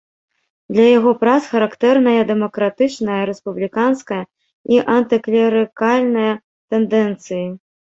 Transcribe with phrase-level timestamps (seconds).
[0.77, 4.21] Для яго прац характэрная дэмакратычная, рэспубліканская
[4.75, 6.33] і антыклерыкальная
[6.71, 7.47] тэндэнцыі.